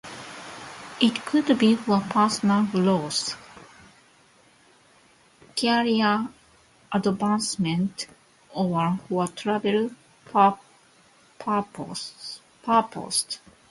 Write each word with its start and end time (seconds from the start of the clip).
It 0.99 1.23
could 1.25 1.59
be 1.59 1.75
for 1.75 1.99
personal 1.99 2.63
growth, 2.63 3.37
career 5.55 6.27
advancement, 6.91 8.07
or 8.51 8.97
for 9.07 9.27
travel 9.27 9.91
purposes. 11.37 12.41